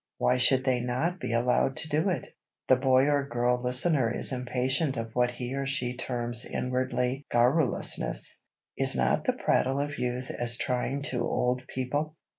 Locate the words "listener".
3.61-4.09